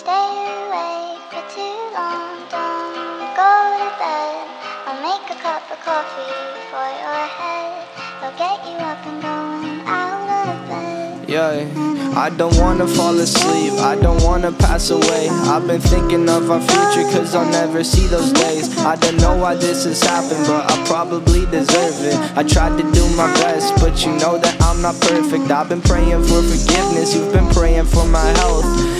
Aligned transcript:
stay 0.00 0.32
awake 0.64 1.20
for 1.28 1.44
too 1.52 1.78
long. 1.92 2.32
Don't 2.48 3.20
go 3.36 3.52
to 3.80 3.90
bed. 4.00 4.48
I'll 4.86 5.00
make 5.04 5.26
a 5.28 5.38
cup 5.44 5.64
of 5.70 5.78
coffee 5.84 6.40
for 6.72 6.88
your 7.04 7.24
head. 7.38 7.84
I'll 8.22 8.36
get 8.44 8.58
you 8.68 8.78
up 8.90 9.00
and 9.10 9.20
going 9.20 9.80
out 9.84 10.48
of 10.48 10.68
bed. 10.68 11.28
Yeah. 11.28 11.90
I 12.16 12.28
don't 12.30 12.56
wanna 12.58 12.88
fall 12.88 13.16
asleep, 13.20 13.74
I 13.74 13.94
don't 13.94 14.22
wanna 14.22 14.52
pass 14.52 14.90
away. 14.90 15.28
I've 15.52 15.66
been 15.66 15.80
thinking 15.80 16.28
of 16.28 16.50
our 16.50 16.60
future, 16.60 17.06
cause 17.12 17.34
I'll 17.34 17.50
never 17.50 17.84
see 17.84 18.06
those 18.08 18.32
days. 18.32 18.66
I 18.78 18.96
don't 18.96 19.18
know 19.18 19.36
why 19.36 19.54
this 19.54 19.84
has 19.84 20.02
happened, 20.02 20.44
but 20.46 20.62
I 20.72 20.74
probably 20.86 21.46
deserve 21.46 21.98
it. 22.10 22.18
I 22.36 22.42
tried 22.42 22.76
to 22.78 22.84
do 22.92 23.04
my 23.16 23.32
best, 23.34 23.74
but 23.76 24.04
you 24.04 24.12
know 24.16 24.38
that 24.38 24.56
I'm 24.60 24.82
not 24.82 24.98
perfect. 25.00 25.50
I've 25.50 25.68
been 25.68 25.82
praying 25.82 26.24
for 26.24 26.42
forgiveness, 26.42 27.14
you've 27.14 27.32
been 27.32 27.48
praying 27.50 27.86
for 27.86 28.04
my 28.06 28.28
health. 28.40 28.99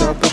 I'll 0.00 0.27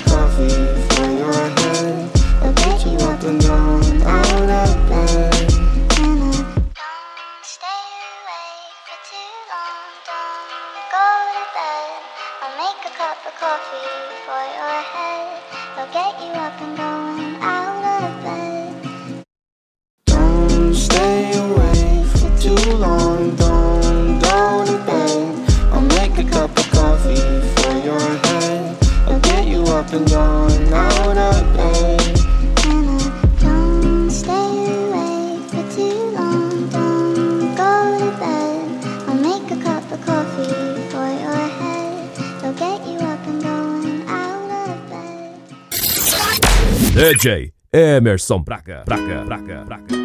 DJ 47.15 47.53
Emerson 47.71 48.43
Braga, 48.43 48.83
Braga, 48.85 49.23
Braga, 49.23 49.63
Braga. 49.63 49.95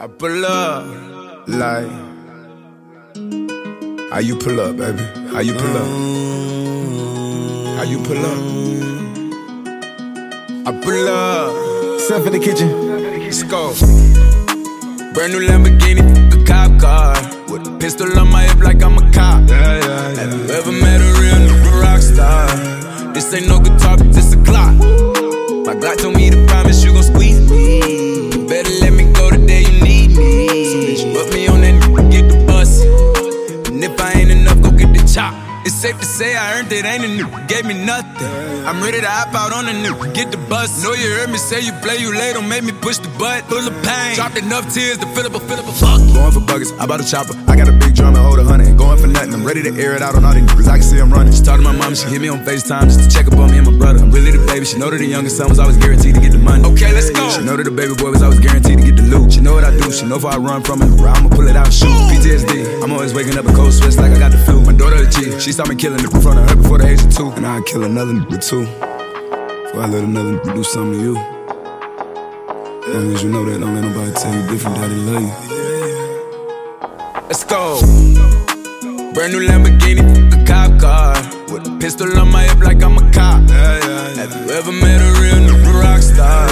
I 0.00 0.06
pull 0.18 0.44
up 0.44 0.84
like 1.46 1.86
how 4.10 4.18
you 4.18 4.34
pull 4.36 4.60
up, 4.60 4.76
baby? 4.76 5.04
How 5.30 5.38
you 5.38 5.54
pull 5.54 5.76
up? 5.76 5.86
How 7.76 7.84
you 7.84 8.02
pull 8.02 8.26
up? 8.26 8.38
I 10.66 10.72
pull 10.82 11.08
up. 11.08 12.00
Stuff 12.00 12.26
in 12.26 12.32
the 12.32 12.40
kitchen. 12.40 13.22
Let's 13.22 13.44
go. 13.44 13.72
Brand 15.14 15.32
new 15.34 15.46
Lamborghini, 15.46 16.02
a 16.32 16.44
cop 16.44 16.80
car. 16.80 17.33
With 17.54 17.68
a 17.68 17.78
pistol 17.78 18.18
on 18.18 18.32
my 18.32 18.42
hip 18.42 18.58
like 18.58 18.82
I'm 18.82 18.98
a 18.98 19.12
cop. 19.12 19.48
Have 19.48 20.34
you 20.34 20.44
ever 20.50 20.72
met 20.72 21.00
a 21.00 21.04
real 21.20 21.38
nigga 21.38 21.80
rock 21.80 22.02
star? 22.02 22.48
This 23.12 23.32
ain't 23.32 23.46
no 23.46 23.60
guitar, 23.60 23.96
but 23.96 24.12
this 24.12 24.32
a 24.32 24.36
Glock. 24.38 24.74
My 25.64 25.76
Glock 25.76 25.98
told 25.98 26.16
me 26.16 26.30
to 26.30 26.43
It's 35.64 35.74
safe 35.74 35.98
to 35.98 36.04
say 36.04 36.36
I 36.36 36.58
earned 36.58 36.70
it, 36.72 36.84
ain't 36.84 37.04
a 37.04 37.08
new, 37.08 37.24
gave 37.48 37.64
me 37.64 37.72
nothing. 37.72 38.28
I'm 38.68 38.82
ready 38.84 39.00
to 39.00 39.08
hop 39.08 39.32
out 39.32 39.52
on 39.52 39.64
the 39.64 39.72
new, 39.72 39.96
get 40.12 40.30
the 40.30 40.36
bus. 40.36 40.84
Know 40.84 40.92
you 40.92 41.08
heard 41.16 41.30
me 41.30 41.38
say 41.38 41.60
you 41.60 41.72
play, 41.80 41.96
you 41.96 42.12
late, 42.12 42.34
don't 42.34 42.48
make 42.48 42.64
me 42.64 42.72
push 42.72 42.98
the 42.98 43.08
butt. 43.16 43.44
Full 43.48 43.64
of 43.64 43.72
pain, 43.84 44.14
dropped 44.14 44.36
enough 44.36 44.72
tears 44.72 44.98
to 44.98 45.06
fill 45.16 45.24
up 45.24 45.34
a, 45.34 45.40
fill 45.40 45.60
up 45.60 45.68
a 45.68 45.72
fuck. 45.72 46.00
Going 46.12 46.32
for 46.32 46.44
buggers, 46.44 46.68
I 46.78 46.84
bought 46.84 47.00
a 47.00 47.06
chopper. 47.08 47.32
I 47.48 47.56
got 47.56 47.68
a 47.68 47.72
big 47.72 47.94
drum 47.94 48.14
and 48.14 48.24
hold 48.24 48.38
a 48.40 48.44
hundred. 48.44 48.76
Going 48.76 49.00
for 49.00 49.06
nothing, 49.06 49.32
I'm 49.32 49.44
ready 49.44 49.62
to 49.64 49.72
air 49.80 49.96
it 49.96 50.02
out 50.02 50.14
on 50.14 50.24
all 50.24 50.34
these 50.34 50.44
niggas. 50.44 50.68
I 50.68 50.76
can 50.76 50.82
see 50.84 51.00
I'm 51.00 51.10
running. 51.10 51.32
She 51.32 51.42
talked 51.42 51.60
to 51.60 51.64
my 51.64 51.72
mom, 51.72 51.94
she 51.94 52.08
hit 52.08 52.20
me 52.20 52.28
on 52.28 52.44
FaceTime 52.44 52.84
just 52.84 53.00
to 53.00 53.08
check 53.08 53.26
up 53.28 53.38
on 53.40 53.50
me 53.50 53.56
and 53.56 53.66
my 53.66 53.76
brother. 53.76 54.04
I'm 54.04 54.10
really 54.10 54.32
the 54.32 54.44
baby, 54.44 54.66
she 54.66 54.78
know 54.78 54.90
that 54.90 54.98
the 54.98 55.08
youngest 55.08 55.36
son 55.38 55.48
was 55.48 55.58
always 55.58 55.78
guaranteed 55.78 56.14
to 56.16 56.20
get 56.20 56.32
the 56.32 56.38
money. 56.38 56.64
Okay, 56.64 56.92
let's 56.92 57.08
go. 57.08 57.24
She 57.30 57.40
know 57.42 57.56
that 57.56 57.64
the 57.64 57.72
baby 57.72 57.96
boy 57.96 58.12
know 60.14 60.28
if 60.28 60.34
I 60.34 60.36
run 60.36 60.62
from 60.62 60.82
it, 60.82 60.90
I'ma 61.00 61.28
pull 61.28 61.48
it 61.48 61.56
out 61.56 61.72
shoot. 61.72 61.88
PTSD, 62.10 62.82
I'm 62.82 62.92
always 62.92 63.14
waking 63.14 63.36
up 63.36 63.46
in 63.46 63.54
cold 63.54 63.72
sweats 63.72 63.96
like 63.96 64.12
I 64.12 64.18
got 64.18 64.32
the 64.32 64.38
flu. 64.38 64.60
My 64.60 64.72
daughter 64.72 65.02
a 65.02 65.08
G, 65.10 65.40
she 65.40 65.52
saw 65.52 65.66
me 65.66 65.74
killing 65.74 65.98
it 65.98 66.12
in 66.12 66.20
front 66.20 66.38
of 66.38 66.48
her 66.48 66.56
before 66.56 66.78
the 66.78 66.86
age 66.86 67.02
of 67.02 67.14
two. 67.14 67.30
And 67.30 67.46
I'd 67.46 67.64
kill 67.66 67.84
another 67.84 68.12
nigga 68.12 68.38
too. 68.38 68.64
Before 68.64 69.82
I 69.82 69.86
let 69.86 70.04
another 70.04 70.38
nigga 70.38 70.54
do 70.54 70.62
something 70.62 70.98
to 70.98 71.04
you. 71.04 71.16
As 71.16 72.94
Long 72.94 73.14
as 73.14 73.22
you 73.24 73.30
know 73.30 73.44
that, 73.44 73.58
don't 73.58 73.74
let 73.74 73.82
nobody 73.82 74.12
tell 74.12 74.34
you 74.34 74.46
different, 74.48 74.76
daddy 74.76 74.94
love 74.94 75.22
you. 75.22 75.32
Let's 77.28 77.44
go. 77.44 77.80
Brand 79.14 79.32
new 79.32 79.42
Lamborghini, 79.48 80.02
a 80.30 80.44
cop 80.46 80.78
car. 80.78 81.14
With 81.52 81.66
a 81.66 81.76
pistol 81.80 82.18
on 82.18 82.30
my 82.30 82.42
hip 82.44 82.60
like 82.60 82.82
I'm 82.82 82.98
a 82.98 83.10
cop. 83.10 83.42
Have 83.50 84.30
you 84.30 84.52
ever 84.52 84.72
met 84.72 85.00
a 85.00 85.10
real 85.20 85.40
nigga 85.42 85.82
rock 85.82 86.02
star? 86.02 86.46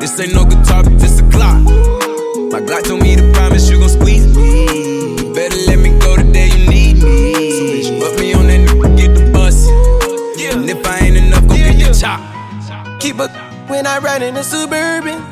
This 0.00 0.18
ain't 0.20 0.34
no 0.34 0.44
guitar, 0.44 0.82
but 0.82 0.98
this 0.98 1.20
a 1.20 1.22
Glock. 1.22 2.09
My 2.50 2.60
Glock 2.60 2.82
told 2.82 3.00
me 3.02 3.14
to 3.14 3.32
promise 3.32 3.70
you 3.70 3.78
gon' 3.78 3.88
squeeze 3.88 4.26
me. 4.36 4.64
You 5.22 5.32
better 5.32 5.56
let 5.68 5.78
me 5.78 5.96
go 6.00 6.16
the 6.16 6.24
day 6.32 6.48
you 6.48 6.68
need 6.68 6.94
me. 6.94 7.52
So 7.52 7.62
bitch, 7.62 8.00
put 8.00 8.18
me 8.18 8.34
on 8.34 8.48
that 8.48 8.68
nigga, 8.68 8.96
get 8.96 9.14
the 9.14 9.30
bus. 9.30 9.68
And 9.68 10.68
if 10.68 10.84
I 10.84 10.98
ain't 10.98 11.16
enough, 11.16 11.46
go 11.46 11.54
get 11.54 11.78
the 11.78 11.96
chop. 11.96 12.20
Keep 13.00 13.20
a 13.20 13.28
when 13.68 13.86
I 13.86 13.98
ride 13.98 14.22
in 14.22 14.34
the 14.34 14.42
suburban. 14.42 15.22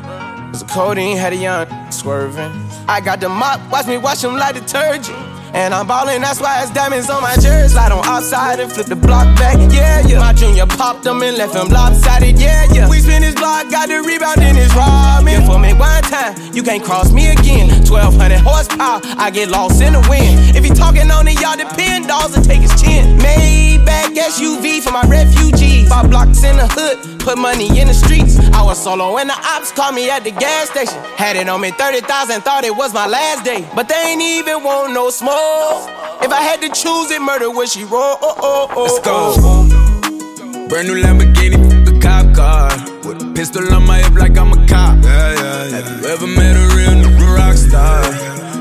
Cause 0.51 0.63
the 0.63 0.69
codeine 0.69 1.17
had 1.17 1.33
a 1.33 1.35
young 1.35 1.91
swerving. 1.91 2.53
I 2.87 3.01
got 3.01 3.19
the 3.19 3.27
mop, 3.27 3.59
watch 3.69 3.87
me 3.87 3.97
wash 3.97 4.21
them 4.21 4.35
like 4.35 4.55
detergent. 4.55 5.17
And 5.53 5.73
I'm 5.73 5.87
ballin', 5.87 6.21
that's 6.21 6.39
why 6.39 6.61
it's 6.61 6.71
diamonds 6.71 7.09
on 7.09 7.21
my 7.21 7.35
jersey. 7.35 7.73
Slide 7.73 7.91
on 7.91 8.05
outside 8.05 8.59
and 8.59 8.71
flip 8.71 8.87
the 8.87 8.95
block 8.95 9.25
back, 9.37 9.57
yeah, 9.73 10.05
yeah. 10.05 10.19
My 10.19 10.33
junior 10.33 10.65
popped 10.65 11.03
them 11.03 11.21
and 11.21 11.37
left 11.37 11.55
him 11.55 11.69
lopsided, 11.69 12.39
yeah, 12.39 12.65
yeah. 12.71 12.89
We 12.89 12.99
spin 12.99 13.23
his 13.23 13.35
block, 13.35 13.69
got 13.69 13.89
the 13.89 14.01
rebound 14.01 14.41
in 14.41 14.55
his 14.55 14.69
ramen. 14.71 15.45
For 15.45 15.57
me 15.57 15.73
one 15.73 16.03
time, 16.03 16.35
you 16.53 16.63
can't 16.63 16.83
cross 16.83 17.11
me 17.11 17.31
again. 17.31 17.69
1200 17.89 18.39
horsepower, 18.39 19.01
I 19.17 19.31
get 19.31 19.49
lost 19.49 19.81
in 19.81 19.93
the 19.93 20.05
wind. 20.09 20.55
If 20.55 20.63
he 20.63 20.69
talking 20.69 21.09
on 21.09 21.27
it, 21.27 21.39
y'all 21.41 21.57
depend, 21.57 22.07
dolls 22.07 22.35
and 22.35 22.45
take 22.45 22.61
his 22.61 22.73
chin. 22.81 23.17
Maybach 23.17 24.13
SUV 24.15 24.81
for 24.81 24.91
my 24.91 25.03
refugees. 25.07 25.89
Five 25.89 26.09
blocks 26.09 26.43
in 26.43 26.57
the 26.57 26.67
hood, 26.67 27.18
put 27.29 27.37
money 27.37 27.79
in 27.79 27.87
the 27.87 27.93
streets. 27.93 28.39
I 28.53 28.63
was 28.63 28.81
solo 28.81 29.13
when 29.13 29.27
the 29.27 29.37
ops 29.53 29.71
called 29.71 29.93
me 29.93 30.09
at 30.09 30.23
the 30.23 30.31
gas 30.31 30.69
station. 30.71 30.97
Had 31.15 31.35
it 31.35 31.47
on 31.47 31.61
me 31.61 31.69
30,000, 31.69 32.41
thought 32.41 32.63
it 32.63 32.75
was 32.75 32.91
my 32.91 33.05
last 33.05 33.45
day. 33.45 33.69
But 33.75 33.87
they 33.87 34.01
ain't 34.09 34.21
even 34.21 34.63
want 34.63 34.93
no 34.93 35.11
smoke. 35.11 35.85
If 36.25 36.31
I 36.31 36.41
had 36.41 36.59
to 36.61 36.69
choose 36.69 37.11
it, 37.11 37.21
murder 37.21 37.51
would 37.51 37.69
she 37.69 37.83
roll? 37.83 38.17
Oh, 38.21 38.35
oh, 38.41 38.67
oh, 38.75 38.83
Let's 38.83 38.99
go. 39.05 39.17
Oh. 39.45 40.67
Brand 40.69 40.87
new 40.87 40.97
Lamborghini 41.03 42.01
cop 42.01 42.33
car. 42.33 42.69
With 43.05 43.21
a 43.21 43.31
pistol 43.35 43.73
on 43.73 43.85
my 43.85 43.99
hip 43.99 44.15
like 44.15 44.35
I'm 44.35 44.51
a 44.51 44.67
cop. 44.67 44.97
Yeah, 45.03 45.33
yeah, 45.33 45.65
yeah. 45.65 45.81
Have 45.81 46.01
you 46.01 46.07
ever 46.09 46.27
met 46.27 46.55
a 46.57 46.65
real 46.75 46.95
nigga 47.01 47.37
rock 47.37 47.55
star? 47.57 48.01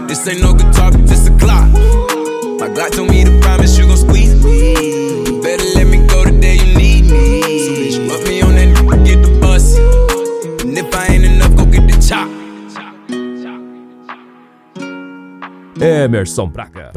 This 0.09 0.29
ain't 0.29 0.43
no 0.43 0.53
guitar, 0.53 0.91
but 0.93 1.07
this 1.07 1.27
a 1.27 1.31
Glock. 1.41 1.69
My 2.61 2.69
God 2.69 2.93
told 2.93 3.09
me 3.09 3.25
to 3.25 3.41
promise 3.41 3.79
you 3.79 3.87
gon' 3.87 3.97
squeeze 3.97 4.35
me. 4.45 5.25
You 5.25 5.41
better 5.41 5.65
let 5.75 5.87
me 5.87 6.07
go 6.07 6.25
the 6.25 6.39
day 6.39 6.57
you 6.57 6.77
need 6.77 7.11
me. 7.11 7.88
Emerson 15.81 16.51
Braga. 16.51 16.93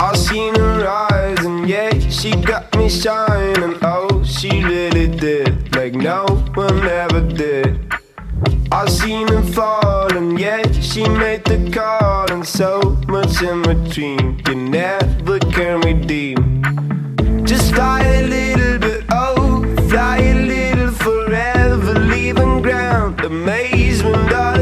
I 0.00 0.16
seen 0.16 0.54
her 0.54 0.88
eyes 0.88 1.44
and 1.44 1.68
yeah, 1.68 1.90
she 2.08 2.30
got 2.30 2.74
me 2.76 2.88
shining. 2.88 3.78
Oh, 3.82 4.22
she 4.24 4.62
really 4.64 5.08
did, 5.08 5.74
like 5.76 5.94
no 5.94 6.26
one 6.54 6.86
ever 6.86 7.20
did. 7.20 7.92
I 8.70 8.86
seen 8.88 9.28
her 9.28 9.42
fall 9.42 10.16
and 10.16 10.38
yeah, 10.38 10.62
she 10.72 11.08
made 11.08 11.44
the 11.44 11.70
call 11.70 12.30
and 12.30 12.46
so 12.46 12.98
much 13.08 13.42
in 13.42 13.62
between. 13.62 14.40
You 14.46 14.54
never 14.54 15.38
can 15.38 15.80
redeem. 15.80 16.62
Just 17.44 17.74
fly 17.74 18.02
Amazement 23.28 24.32
all 24.32 24.57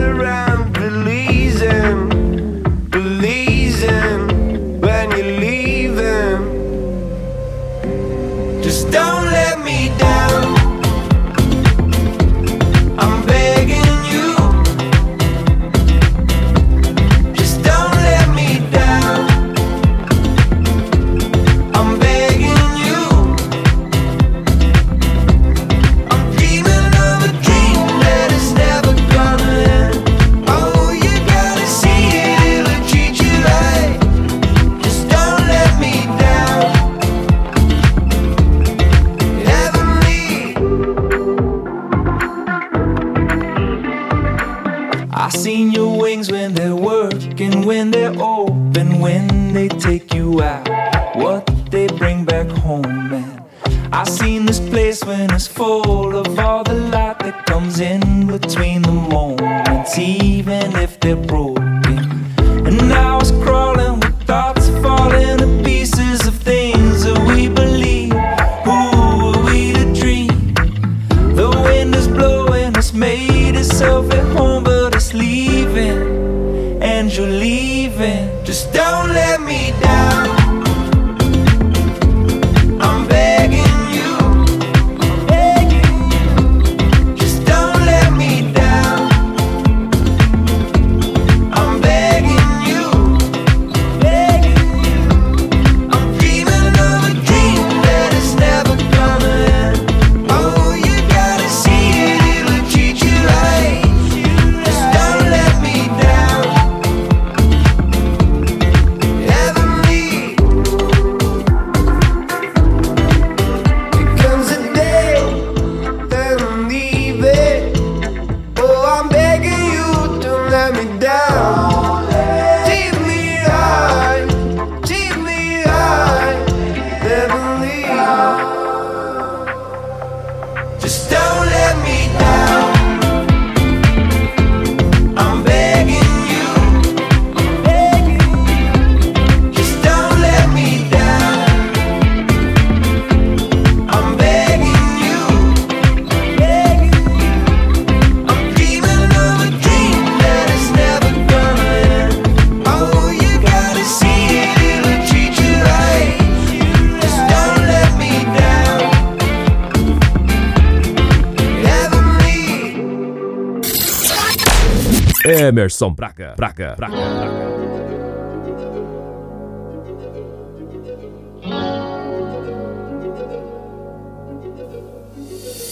Praca, 165.79 166.35
Praca, 166.39 166.75
Praca, 166.75 166.75
Praca. 166.79 167.97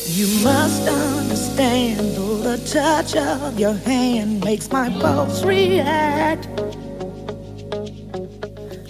You 0.07 0.27
must 0.45 0.87
understand, 0.87 2.17
though 2.17 2.37
the 2.37 2.59
touch 2.71 3.17
of 3.17 3.59
your 3.59 3.73
hand 3.73 4.45
makes 4.45 4.71
my 4.71 4.91
pulse 5.01 5.43
react. 5.43 6.47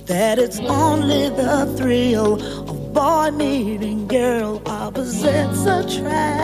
That 0.06 0.40
it's 0.40 0.58
only 0.58 1.28
the 1.28 1.72
thrill 1.76 2.42
of 2.68 2.92
boy 2.92 3.30
meeting 3.30 4.08
girl 4.08 4.60
opposites 4.66 5.64
attract. 5.64 6.43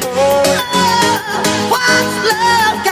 oh 0.00 1.70
What's 1.70 2.16
love? 2.32 2.91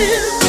Emerson 0.00 0.39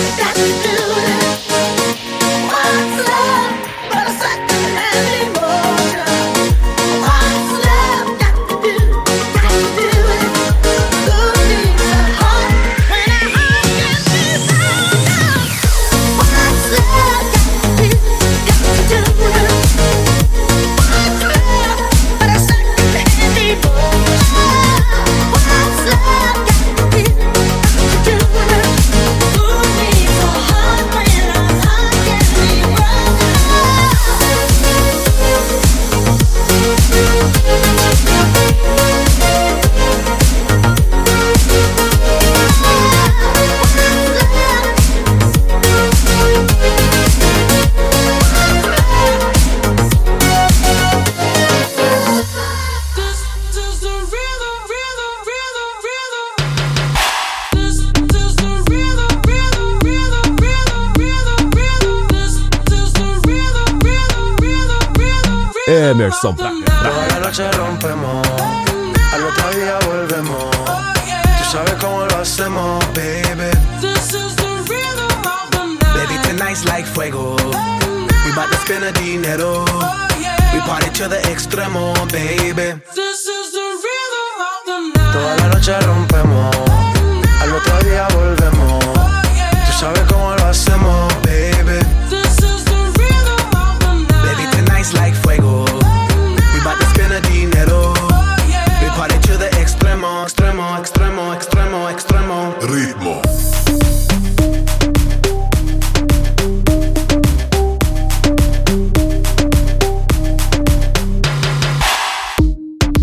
Toda 66.22 66.51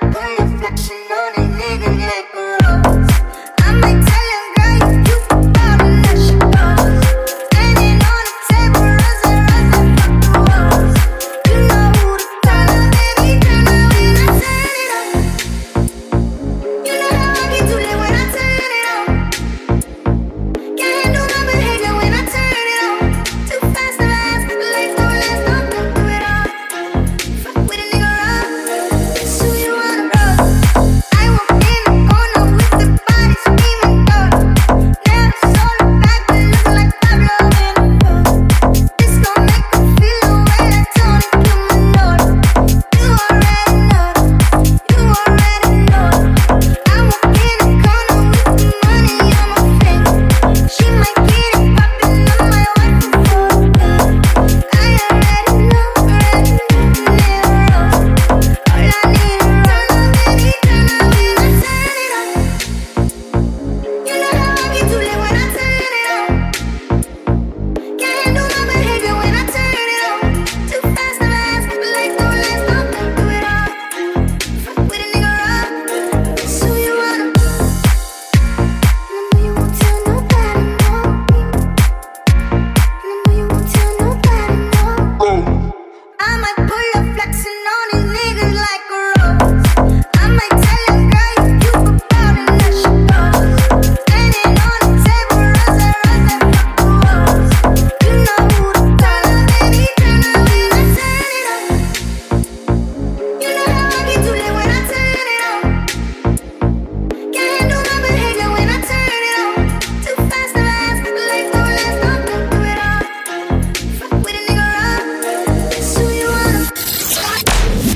Bye. 0.00 0.43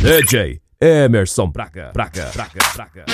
DJ 0.09 0.63
Emerson 0.79 1.51
Braga, 1.51 1.91
Braga, 1.93 2.31
Braga, 2.33 2.61
Braga. 2.75 3.05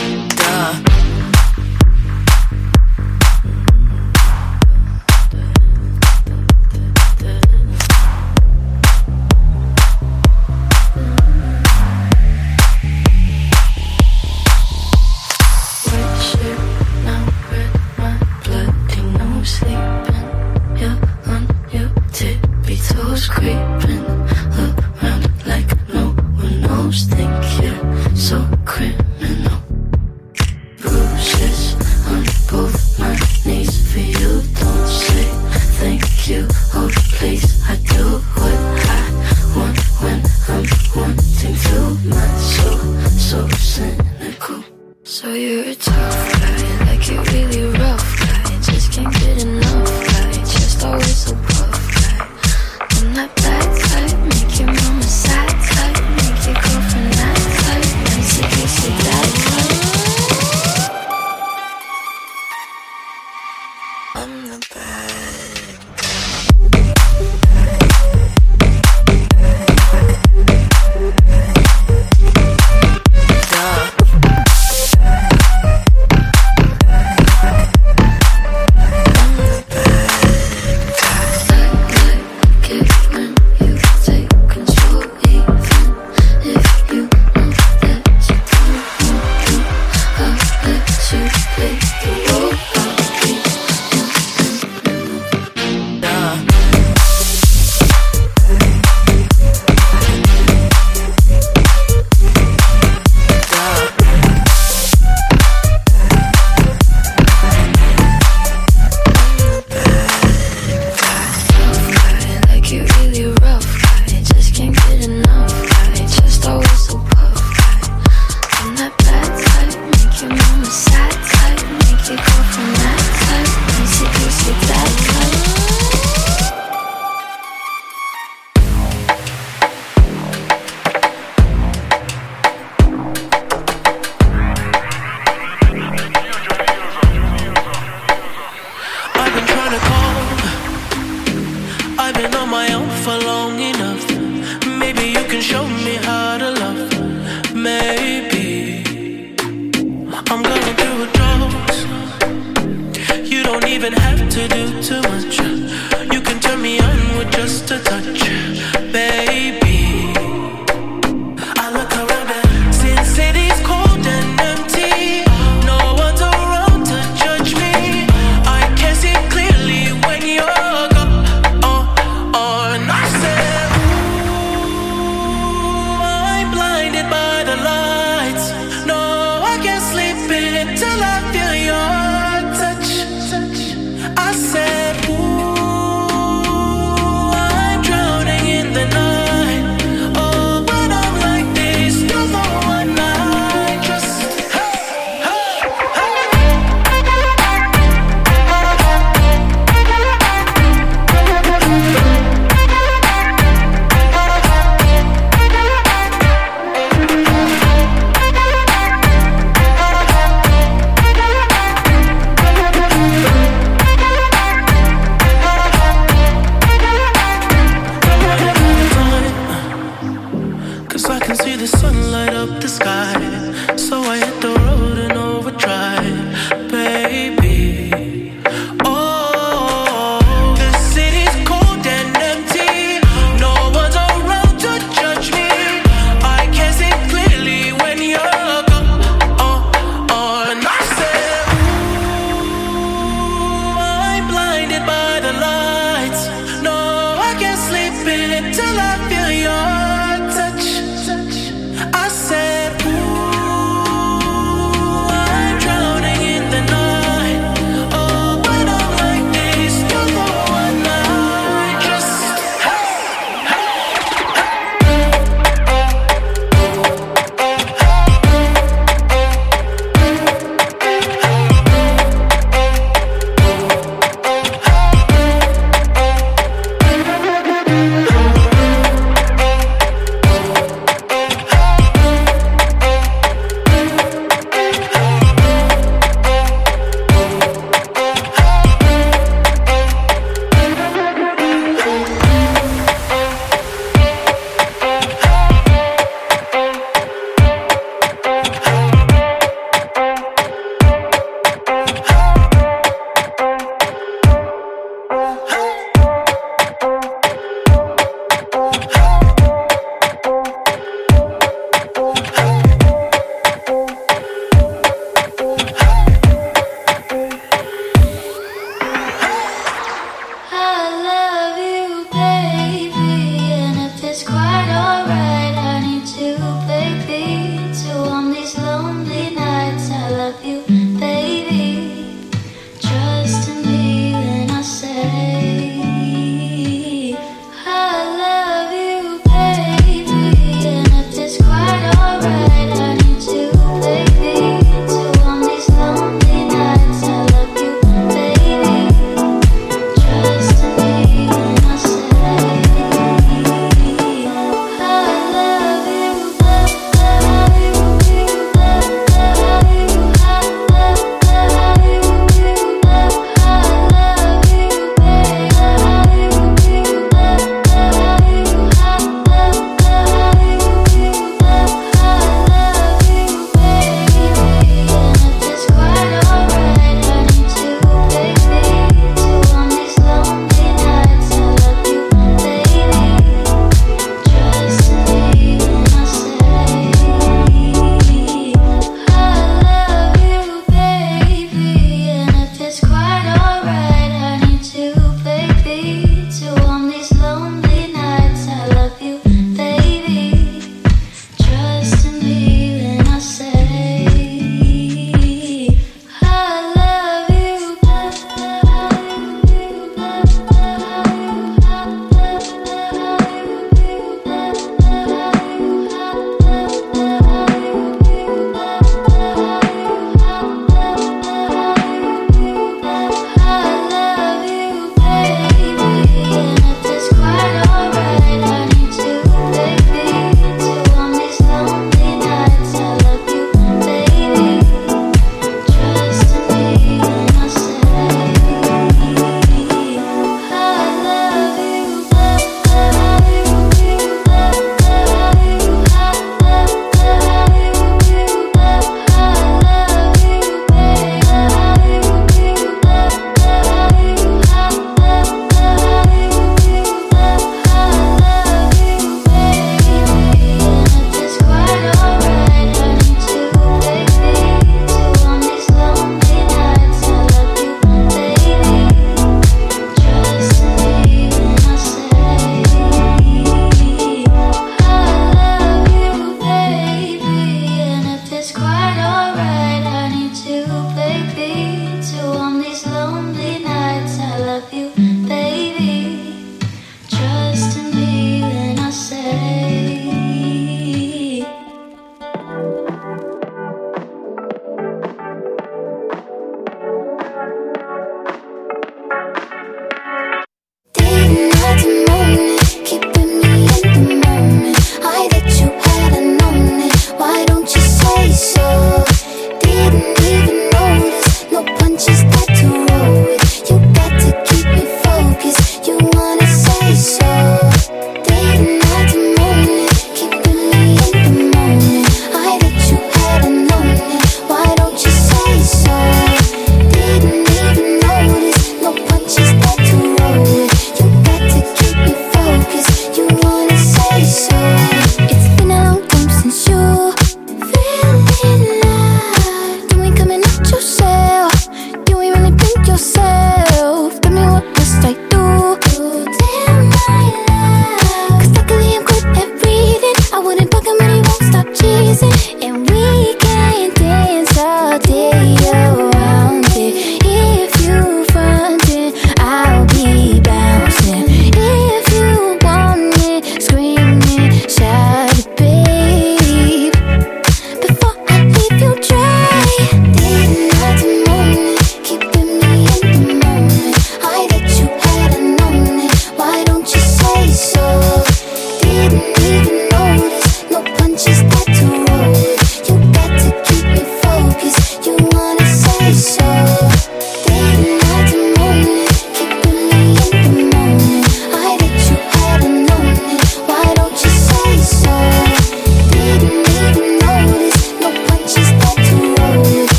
The 221.64 221.78
sun 221.78 222.12
light 222.12 222.34
up 222.34 222.60
the 222.60 222.68
sky. 222.68 222.83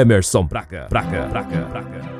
Emerson 0.00 0.46
Braga, 0.48 0.86
Braga, 0.88 1.26
Braga, 1.26 1.66
Braga. 1.70 2.13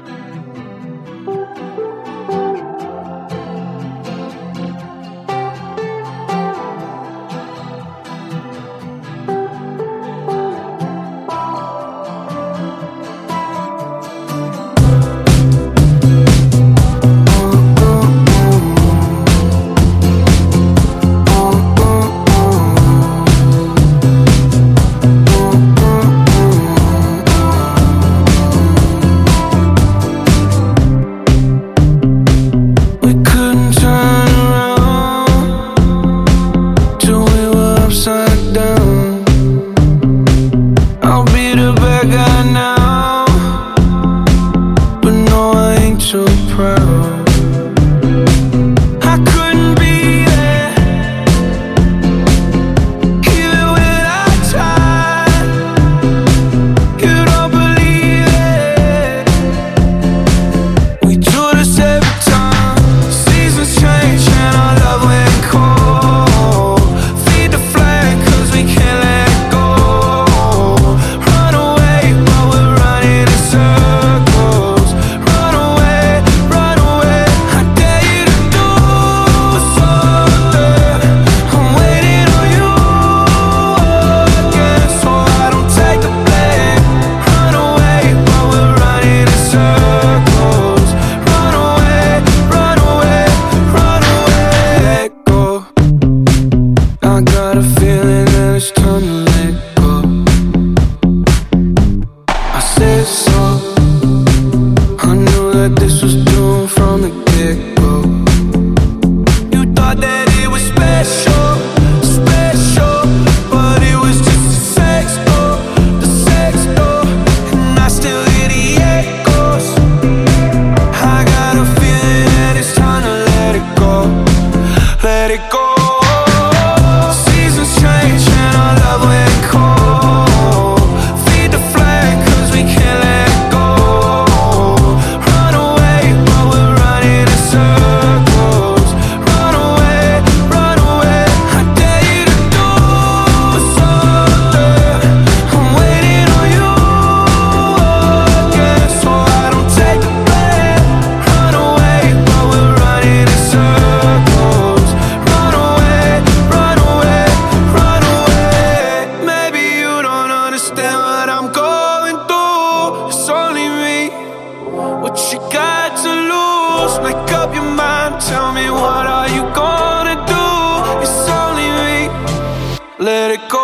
Let 172.98 173.32
it 173.32 173.48
go. 173.50 173.63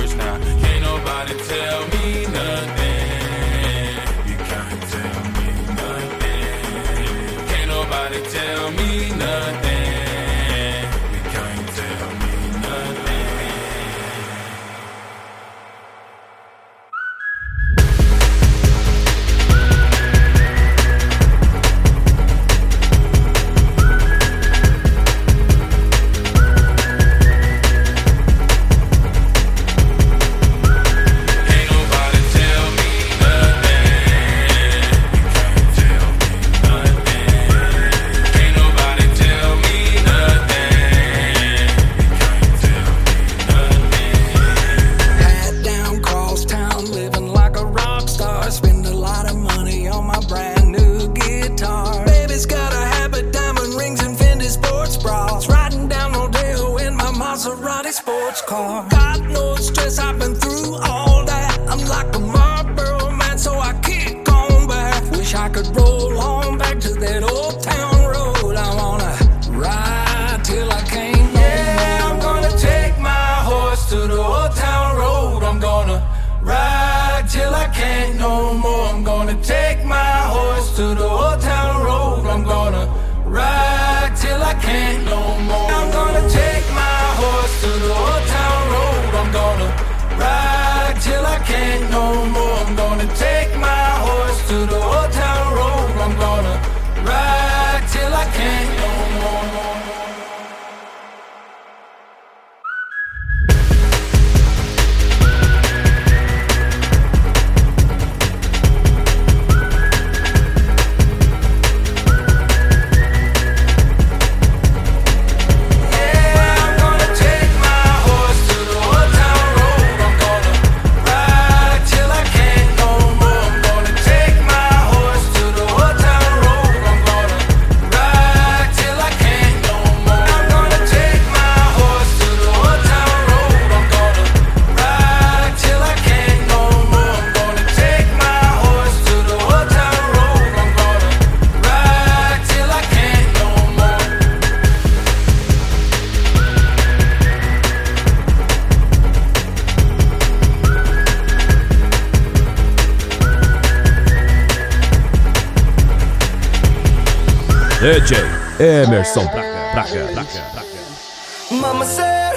Emerson 158.61 159.25
Braga. 159.25 159.71
Braga, 159.73 160.13
Braga, 160.13 160.51
Braga. 160.53 161.61
Mama 161.61 161.83
said, 161.83 162.35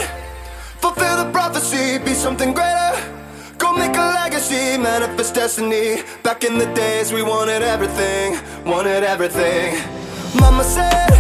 fulfill 0.81 1.22
the 1.22 1.31
prophecy, 1.31 1.99
be 1.99 2.14
something 2.14 2.55
greater. 2.55 2.97
Go 3.59 3.75
make 3.75 3.95
a 3.95 4.07
legacy, 4.22 4.79
manifest 4.79 5.35
destiny. 5.35 6.03
Back 6.22 6.45
in 6.45 6.57
the 6.57 6.64
days, 6.75 7.12
we 7.12 7.22
wanted 7.22 7.61
everything, 7.61 8.39
wanted 8.64 9.05
everything. 9.05 9.77
Mama 10.41 10.64
said, 10.64 11.12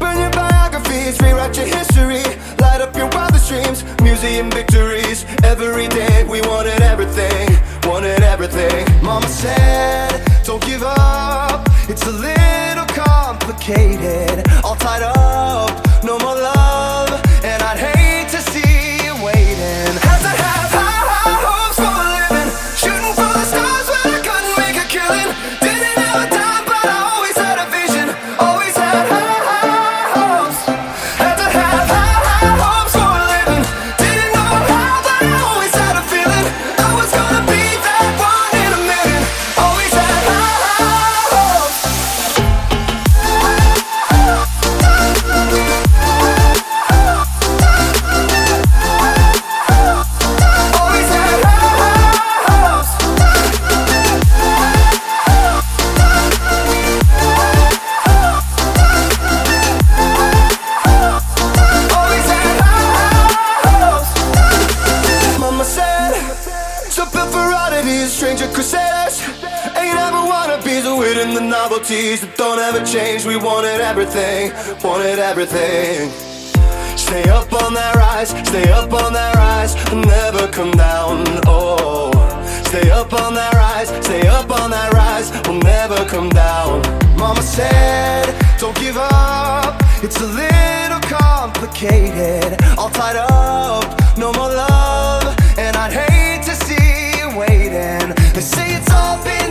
burn 0.00 0.18
your 0.18 0.32
biographies, 0.32 1.20
rewrite 1.20 1.56
your 1.56 1.66
history. 1.66 2.24
Light 2.58 2.80
up 2.80 2.96
your 2.96 3.08
wildest 3.10 3.48
dreams, 3.48 3.84
museum 4.02 4.50
victories. 4.50 5.24
Every 5.44 5.86
day, 5.86 6.24
we 6.24 6.40
wanted 6.40 6.80
everything, 6.82 7.46
wanted 7.84 8.22
everything. 8.22 8.86
Mama 9.04 9.28
said, 9.28 10.20
don't 10.44 10.62
give 10.66 10.82
up, 10.82 11.68
it's 11.88 12.04
a 12.04 12.10
little 12.10 12.75
complicated. 13.46 14.44
All 14.64 14.74
tied 14.74 15.02
up, 15.02 15.70
no 16.02 16.18
more 16.18 16.34
love, 16.34 17.10
and 17.44 17.62
I'd 17.62 17.78
hate 17.78 18.28
to 18.30 18.40
see 18.50 19.04
you 19.04 19.14
waiting. 19.24 19.94
Had 20.02 20.20
to 20.22 20.42
have 20.42 20.75
novelties 71.86 72.20
that 72.20 72.36
don't 72.36 72.58
ever 72.58 72.84
change. 72.84 73.24
We 73.24 73.36
wanted 73.36 73.80
everything, 73.80 74.52
wanted 74.82 75.18
everything. 75.18 76.10
Stay 76.96 77.28
up 77.28 77.52
on 77.52 77.74
that 77.74 77.94
rise, 77.94 78.30
stay 78.48 78.70
up 78.72 78.92
on 78.92 79.12
that 79.12 79.34
rise, 79.36 79.74
and 79.92 80.04
never 80.06 80.48
come 80.48 80.72
down. 80.72 81.24
Oh, 81.46 82.10
stay 82.66 82.90
up 82.90 83.12
on 83.12 83.34
that 83.34 83.54
rise, 83.54 83.88
stay 84.04 84.26
up 84.26 84.50
on 84.50 84.70
that 84.70 84.92
rise, 84.92 85.30
we'll 85.46 85.60
never 85.60 86.04
come 86.06 86.28
down. 86.30 86.82
Mama 87.16 87.42
said, 87.42 88.26
don't 88.58 88.76
give 88.76 88.96
up, 88.96 89.80
it's 90.02 90.20
a 90.20 90.26
little 90.26 91.00
complicated. 91.06 92.60
All 92.78 92.90
tied 92.90 93.16
up, 93.16 94.18
no 94.18 94.32
more 94.32 94.50
love, 94.50 95.36
and 95.58 95.76
I'd 95.76 95.92
hate 95.92 96.42
to 96.46 96.54
see 96.66 97.20
you 97.20 97.38
waiting. 97.38 98.14
They 98.34 98.40
say 98.40 98.74
it's 98.74 98.90
all 98.90 99.22
been 99.22 99.45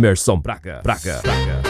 Emerson 0.00 0.40
Braga. 0.40 0.80
Braga. 0.82 1.20
Braga. 1.22 1.69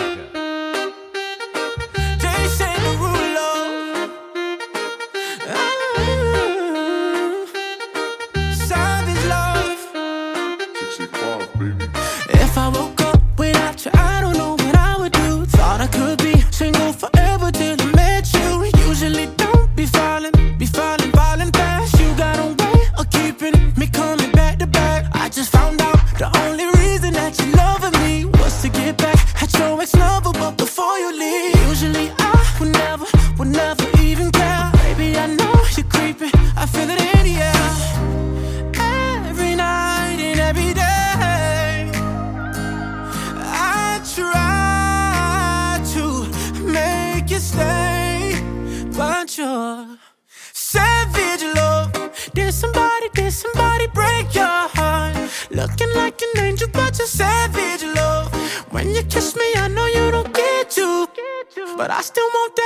I 62.00 62.02
still 62.02 62.24
want 62.32 62.59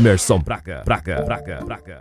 Emerson 0.00 0.42
Braca, 0.42 0.82
Braca, 0.86 1.20
Braca, 1.26 1.60
Braca. 1.60 2.00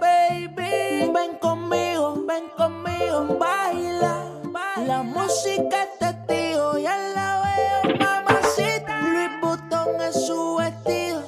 Baby, 0.00 1.12
ven 1.12 1.36
conmigo, 1.42 2.24
ven 2.26 2.44
conmigo, 2.56 3.36
baila, 3.38 4.30
baila. 4.50 4.86
La 4.86 5.02
música 5.02 5.86
te 6.00 6.14
tío, 6.26 6.78
ya 6.78 6.96
la 7.14 7.42
veo, 7.44 7.98
mamacita. 7.98 8.98
Luis 9.12 9.30
Butón 9.42 10.00
es 10.00 10.26
su 10.26 10.56
vestido, 10.56 11.22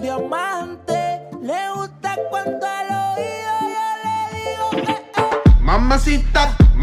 diamante. 0.00 1.28
Le 1.42 1.68
gusta 1.74 2.16
cuando 2.30 2.64
al 2.64 2.86
oído 3.18 3.54
yo 3.74 3.86
le 4.04 4.16
digo, 4.38 5.60
mamacita. 5.60 6.56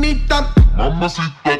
bonita. 0.00 0.52
Mamacita. 0.76 1.58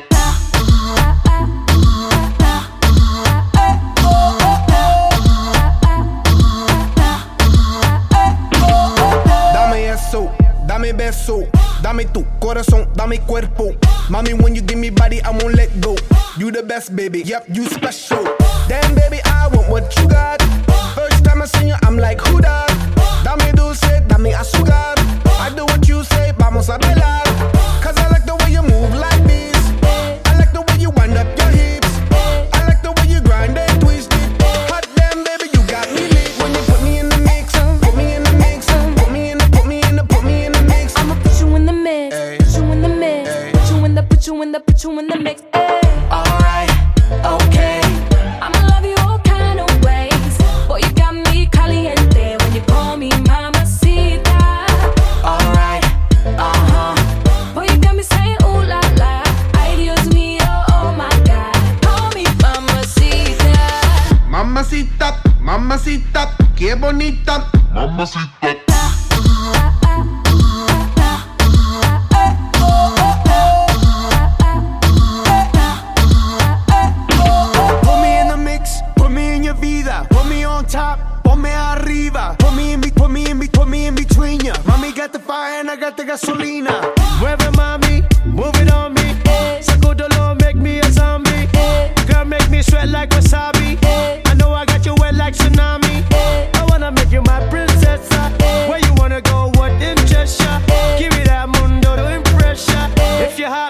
Dame 9.53 9.89
eso, 9.93 10.31
dame 10.67 10.93
beso. 10.93 11.45
Dame 11.83 12.07
tu 12.07 12.25
corazón, 12.39 12.89
dame 12.95 13.21
cuerpo. 13.21 13.73
Mommy, 14.09 14.33
when 14.35 14.55
you 14.55 14.63
give 14.63 14.79
me 14.79 14.91
body, 14.91 15.23
I 15.23 15.31
won't 15.31 15.55
let 15.55 15.69
go. 15.81 15.97
You 16.37 16.51
the 16.51 16.63
best, 16.63 16.95
baby. 16.97 17.23
Yep, 17.23 17.47
you 17.49 17.67
special. 17.67 18.40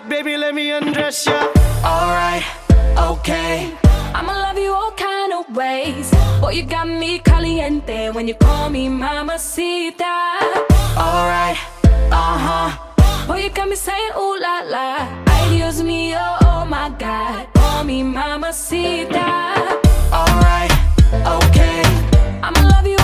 ya, 0.01 0.09
baby, 0.09 0.37
let 0.37 0.55
me 0.55 0.71
undress 0.71 1.27
ya. 1.27 1.49
Alright, 1.85 2.45
okay. 2.97 3.73
I'ma 4.15 4.33
love 4.33 4.59
you 4.59 4.73
all 4.73 4.93
kind 4.93 5.33
of 5.33 5.55
ways. 5.57 6.11
Boy, 6.41 6.51
you 6.51 6.63
got 6.63 6.89
me 6.89 7.19
caliente 7.19 8.11
when 8.15 8.29
you 8.29 8.35
call 8.35 8.71
me 8.71 8.89
mamacita. 8.89 10.41
Alright, 10.97 11.57
uh 12.13 12.39
huh. 12.39 13.27
Boy, 13.27 13.45
you 13.45 13.51
got 13.51 13.69
me 13.69 13.77
saying 13.77 14.13
ooh 14.17 14.39
la 14.41 14.63
la. 14.67 14.89
Ideas 15.47 15.77
Dios 15.77 15.83
mío, 15.83 16.19
oh, 16.19 16.63
oh 16.63 16.65
my 16.65 16.91
God. 16.99 17.47
Call 17.55 17.85
me 17.85 18.03
mamacita. 18.03 19.29
Alright, 20.13 20.73
okay. 21.13 21.83
I'ma 22.43 22.61
love 22.69 22.87
you. 22.87 23.00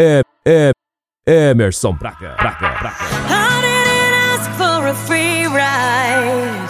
em, 0.00 0.22
em, 0.46 0.72
Emerson 1.26 1.92
Braga. 1.92 2.34
Braga, 2.38 2.68
Braga. 2.80 2.96
I 3.28 3.60
didn't 3.66 4.14
ask 4.32 4.50
for 4.60 4.86
a 4.88 4.94
free 4.94 5.44
ride. 5.44 6.68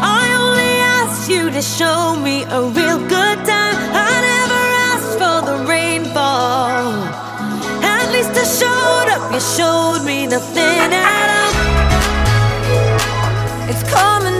I 0.00 0.24
only 0.40 0.72
asked 0.98 1.28
you 1.30 1.50
to 1.50 1.60
show 1.60 2.16
me 2.16 2.44
a 2.44 2.62
real 2.62 2.98
good 2.98 3.38
time. 3.44 3.76
I 3.92 4.12
never 4.30 4.62
asked 4.90 5.14
for 5.20 5.38
the 5.48 5.56
rainfall. 5.68 7.04
At 7.84 8.10
least 8.14 8.32
I 8.34 8.44
showed 8.60 9.08
up. 9.14 9.22
You 9.34 9.40
showed 9.40 10.02
me 10.06 10.26
nothing 10.26 10.92
at 10.92 11.28
all. 11.38 11.52
It's 13.68 13.82
coming. 13.92 14.39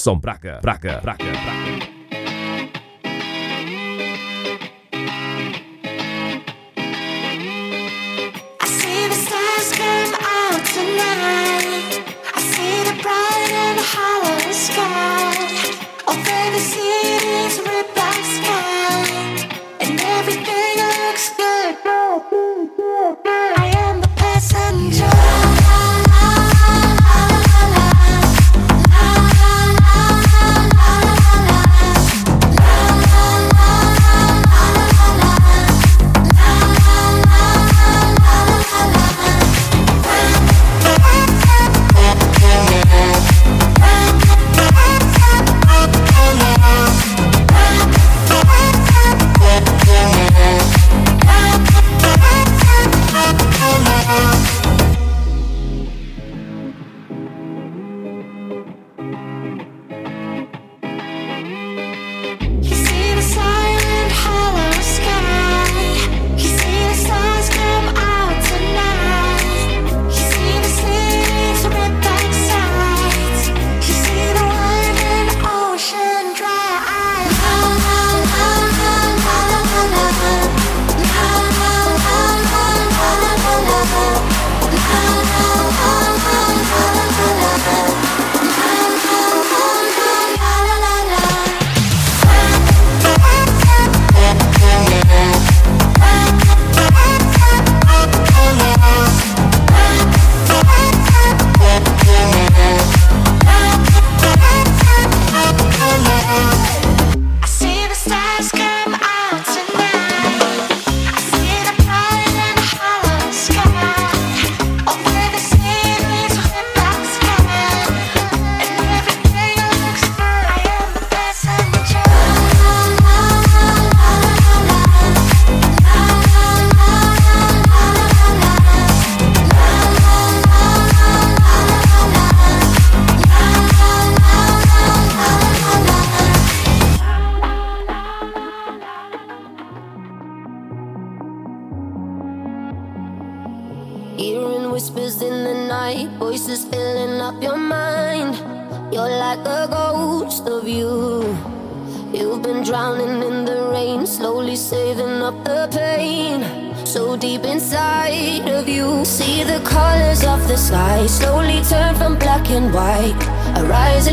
São 0.00 0.18
Braga. 0.18 0.60
Braga. 0.62 1.00
Braga. 1.02 1.29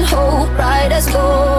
hold 0.10 0.50
right 0.58 0.92
as 0.92 1.08
gold. 1.12 1.57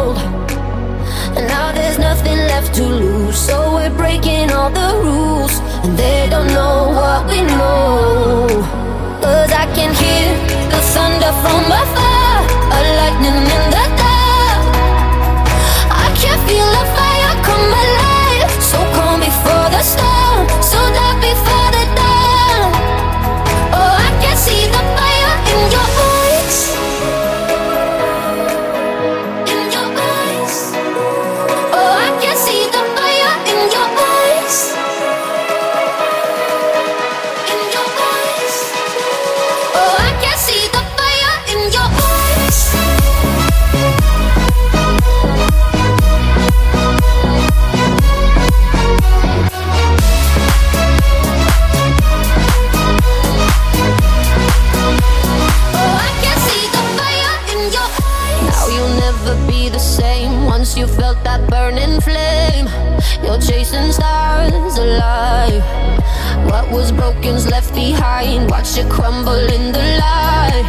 alive. 64.98 65.62
What 66.50 66.70
was 66.70 66.92
broken's 66.92 67.46
left 67.46 67.74
behind. 67.74 68.50
Watch 68.50 68.78
it 68.78 68.88
crumble 68.90 69.44
in 69.56 69.72
the 69.72 69.84
light. 70.02 70.66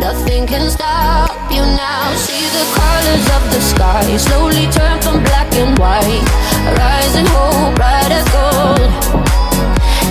Nothing 0.00 0.46
can 0.46 0.70
stop 0.70 1.30
you 1.50 1.62
now. 1.62 2.14
See 2.26 2.46
the 2.58 2.64
colors 2.78 3.26
of 3.36 3.42
the 3.52 3.60
sky 3.72 4.16
slowly 4.16 4.66
turn 4.76 5.00
from 5.02 5.22
black 5.22 5.50
and 5.54 5.78
white. 5.78 6.26
Rising 6.80 7.28
hope, 7.34 7.74
bright 7.76 8.12
as 8.18 8.26
gold. 8.36 8.90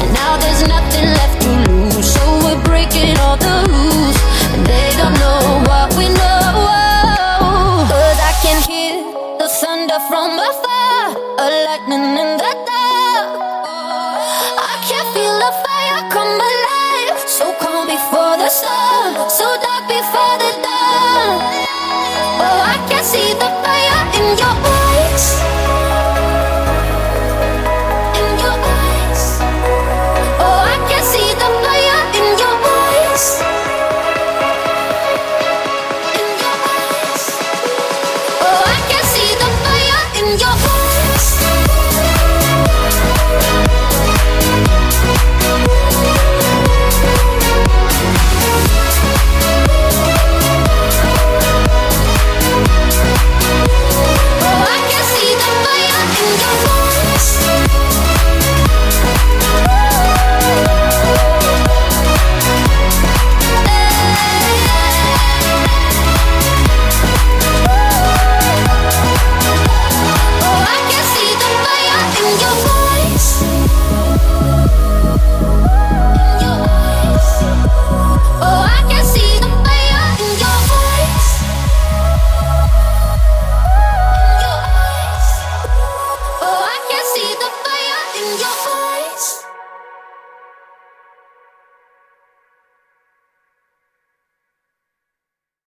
And 0.01 0.09
now 0.13 0.33
there's 0.41 0.63
nothing 0.67 1.07
left 1.19 1.37
to 1.43 1.51
lose, 1.69 2.07
so 2.15 2.23
we're 2.43 2.61
breaking 2.63 3.17
all 3.19 3.37
the 3.37 3.55
rules, 3.71 4.17
and 4.53 4.65
they 4.65 4.87
don't 4.97 5.17
know 5.23 5.63
why. 5.67 5.84